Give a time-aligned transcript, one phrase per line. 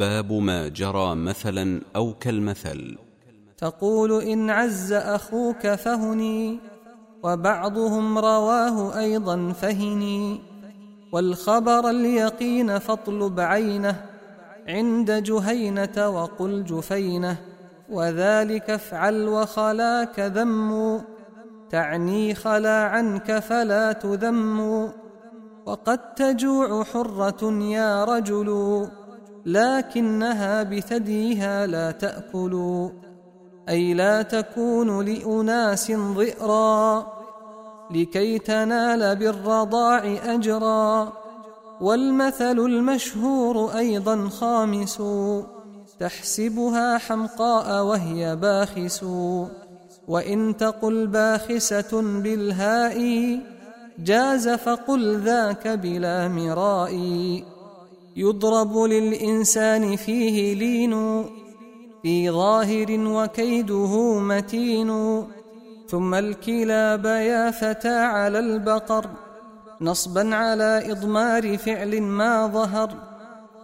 [0.00, 2.98] باب ما جرى مثلا أو كالمثل.
[3.58, 6.58] تقول إن عز أخوك فهني
[7.22, 10.40] وبعضهم رواه أيضا فهني.
[11.12, 13.96] والخبر اليقين فاطلب عينه
[14.68, 17.36] عند جهينة وقل جفينه.
[17.90, 21.00] وذلك افعل وخلاك ذم
[21.70, 24.60] تعني خلا عنك فلا تذم
[25.66, 28.48] وقد تجوع حرة يا رجل
[29.46, 32.88] لكنها بثديها لا تأكل
[33.68, 37.06] أي لا تكون لأناس ضئرا
[37.90, 41.12] لكي تنال بالرضاع أجرا.
[41.80, 45.02] والمثل المشهور أيضا خامس
[46.00, 49.04] تحسبها حمقاء وهي باخس.
[50.08, 53.38] وإن تقل باخسة بالهاء
[53.98, 56.94] جاز فقل ذاك بلا مراء.
[58.16, 61.24] يضرب للإنسان فيه لين
[62.02, 65.22] في ظاهر وكيده متين
[65.88, 69.06] ثم الكلاب يا فتى على البقر
[69.80, 72.90] نصبا على إضمار فعل ما ظهر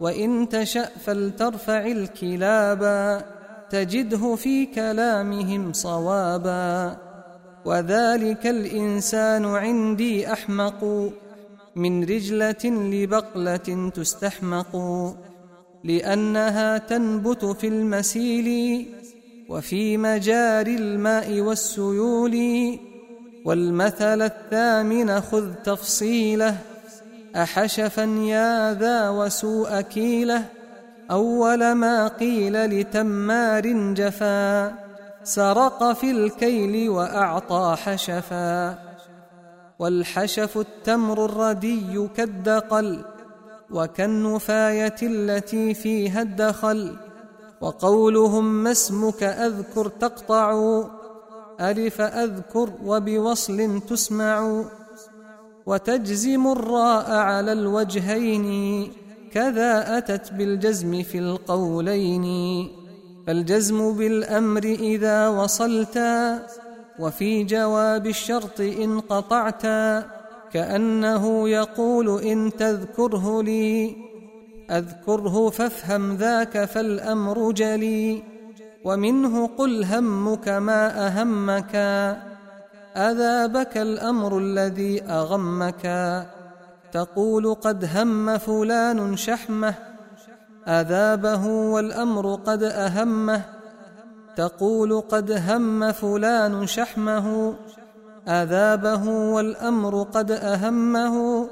[0.00, 3.24] وإن تشأ فلترفع الكلابا
[3.70, 6.96] تجده في كلامهم صوابا.
[7.64, 11.12] وذلك الإنسان عندي أحمق.
[11.76, 14.76] من رجلة لبقلة تستحمق
[15.84, 18.86] لأنها تنبت في المسيل
[19.48, 22.78] وفي مجاري الماء والسيول.
[23.44, 26.56] والمثل الثامن خذ تفصيله
[27.36, 30.44] أحشفا يا ذا وسوء كيله.
[31.10, 34.74] أول ما قيل لتمار جفا
[35.24, 38.91] سرق في الكيل وأعطى حشفا.
[39.82, 43.04] والحشف التمر الردي كالدقل
[43.70, 46.96] وكالنفاية التي فيها الدخل
[47.60, 50.82] وقولهم ما اسمك أذكر تقطع
[51.60, 54.64] ألف أذكر وبوصل تسمع
[55.66, 58.46] وتجزم الراء على الوجهين
[59.32, 62.26] كذا أتت بالجزم في القولين
[63.26, 65.98] فالجزم بالأمر إذا وصلت
[66.98, 69.62] وفي جواب الشرط إن قطعت
[70.52, 73.96] كأنه يقول إن تذكره لي.
[74.70, 78.22] أذكره فافهم ذاك فالأمر جلي.
[78.84, 81.74] ومنه قل همك ما أهمك.
[82.96, 85.82] أذابك الأمر الذي أغمك.
[86.92, 89.74] تقول قد هم فلان شحمة.
[90.68, 93.61] أذابه والأمر قد أهمه.
[94.36, 97.54] تقول قد هم فلان شحمه
[98.28, 101.46] أذابه والأمر قد أهمه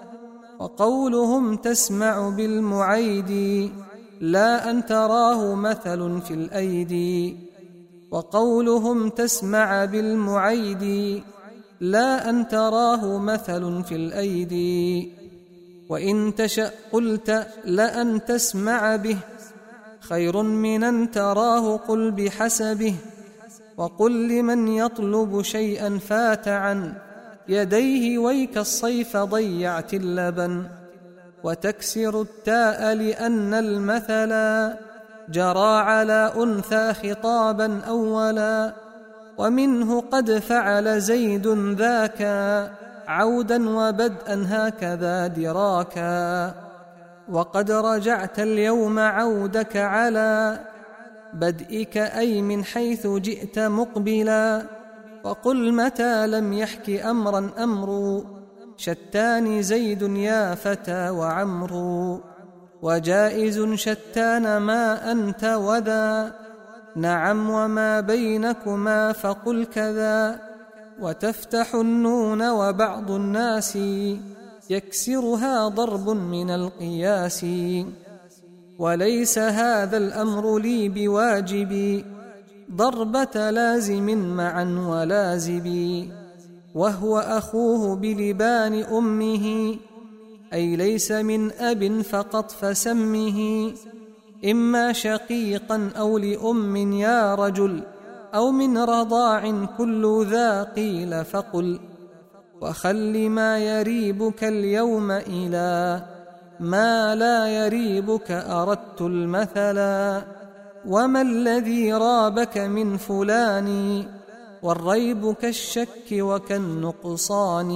[0.59, 3.33] وقولهم تسمع بالمعيد
[4.21, 7.37] لا أن تراه مثل في الأيدي
[8.11, 11.23] وقولهم تسمع بالمعيد
[11.81, 15.13] لا أن تراه مثل في الأيدي
[15.89, 19.17] وإن تشأ قلت لأن تسمع به
[20.01, 22.95] خير من أن تراه قل بحسبه
[23.77, 26.93] وقل لمن يطلب شيئا فات عن
[27.49, 30.65] يديه ويك الصيف ضيعت اللبن
[31.45, 34.79] وتكسر التاء لأن المثلا
[35.29, 38.73] جرى على أنثى خطابا أولا
[39.39, 41.47] ومنه قد فعل زيد
[41.79, 42.23] ذاك
[43.09, 46.55] عودا وبدءا هكذا دراكا
[47.31, 50.61] وقد رجعت اليوم عودك على
[51.35, 54.63] بدئك أي من حيث جئت مقبلا
[55.25, 58.23] وقل متى لم يحك أمرا أمر
[58.77, 62.21] شتان زيد يا فتى وعمرو
[62.83, 66.33] وجائز شتان ما أنت وذا
[66.97, 70.41] نعم وما بينكما فقل كذا
[71.01, 73.79] وتفتح النون وبعض الناس
[74.71, 77.47] يكسرها ضرب من القياس.
[78.79, 82.05] وليس هذا الأمر لي بواجب.
[82.73, 85.69] ضربة لازم معا ولازب.
[86.75, 89.77] وهو أخوه بلبان أمه.
[90.53, 93.71] أي ليس من أب فقط فسمه.
[94.51, 97.83] إما شقيقا أو لأم يا رجل.
[98.35, 101.90] أو من رضاع كل ذا قيل فقل.
[102.61, 106.03] وخل ما يريبك اليوم إلى
[106.61, 110.23] ما لا يريبك أردت المثلا
[110.87, 114.05] وما الذي رابك من فلان
[114.63, 117.71] والريب كالشك وكالنقصان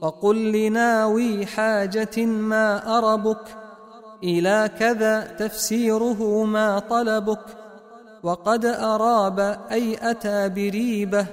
[0.00, 3.56] وقل لناوي حاجة ما أربك
[4.24, 7.44] إلى كذا تفسيره ما طلبك
[8.22, 11.26] وقد أراب أي أتى بريبة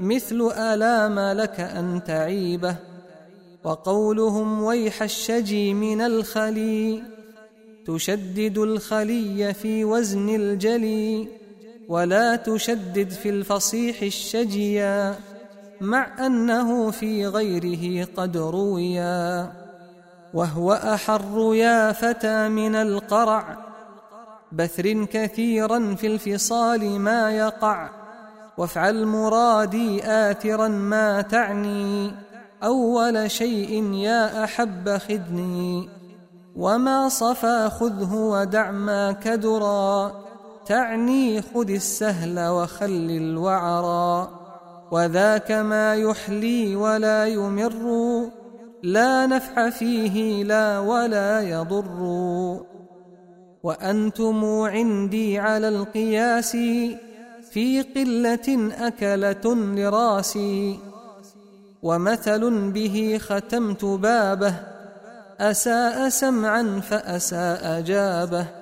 [0.00, 2.76] مثل ألام لك أن تعيبه
[3.64, 7.02] وقولهم ويح الشجي من الخلي.
[7.86, 11.28] تشدد الخلي في وزن الجلي
[11.88, 15.14] ولا تشدد في الفصيح الشجيا
[15.80, 19.52] مع أنه في غيره قد رويا.
[20.34, 23.58] وهو أحر يا فتى من القرع
[24.52, 27.99] بثر كثيرا في الفصال ما يقع.
[28.60, 32.12] وافعل مرادي آثرا ما تعني.
[32.64, 35.88] أول شيء يا أحب خذني
[36.56, 40.12] وما صفى خذه ودع ما كدرا.
[40.66, 44.30] تعني خذ السهل وخل الوعرا.
[44.90, 48.28] وذاك ما يحلي ولا يمر
[48.82, 52.00] لا نفع فيه لا ولا يضر.
[53.62, 56.56] وأنتم عندي على القياس
[57.50, 60.78] في قلة أكلة لراسي
[61.82, 64.54] ومثل به ختمت بابه
[65.40, 68.59] أساء سمعا فأساء جابه.